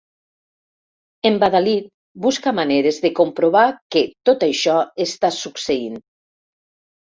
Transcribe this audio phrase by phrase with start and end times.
[1.29, 1.91] Embadalit,
[2.27, 3.67] busca maneres de comprovar
[3.97, 6.05] que tot això està succeint.